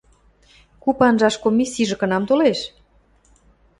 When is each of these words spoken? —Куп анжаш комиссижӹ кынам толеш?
—Куп 0.83 0.99
анжаш 1.07 1.35
комиссижӹ 1.43 1.95
кынам 2.01 2.23
толеш? 2.29 2.59